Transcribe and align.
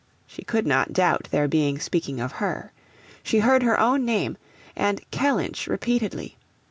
She 0.25 0.41
could 0.43 0.65
not 0.65 0.93
doubt 0.93 1.27
their 1.29 1.47
being 1.47 1.77
speaking 1.77 2.19
of 2.19 2.31
her. 2.41 2.71
She 3.21 3.37
heard 3.37 3.61
her 3.61 3.79
own 3.79 4.03
name 4.03 4.35
and 4.75 4.99
Kellynch 5.11 5.67
repeatedly. 5.67 6.37